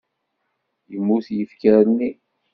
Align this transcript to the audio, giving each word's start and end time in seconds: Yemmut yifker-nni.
Yemmut 0.91 1.27
yifker-nni. 1.35 2.11